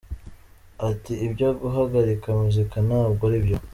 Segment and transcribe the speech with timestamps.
[0.89, 3.57] Ati “Ibyo guhagarika muzika ntabwo aribyo.